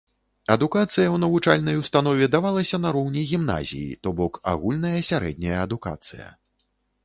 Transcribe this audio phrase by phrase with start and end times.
[0.53, 6.27] Адукацыя ў навучальнай установе давалася на роўні гімназіі, то бок агульная сярэдняя адукацыя.